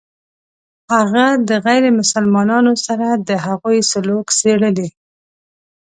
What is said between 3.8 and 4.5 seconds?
سلوک